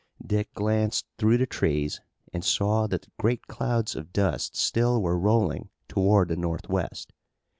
Dick 0.25 0.51
glanced 0.55 1.05
through 1.19 1.37
the 1.37 1.45
trees 1.45 2.01
and 2.33 2.43
saw 2.43 2.87
that 2.87 3.15
great 3.17 3.45
clouds 3.45 3.95
of 3.95 4.11
dust 4.11 4.55
still 4.55 4.99
were 4.99 5.15
rolling 5.15 5.69
toward 5.87 6.29
the 6.29 6.35
northwest. 6.35 7.13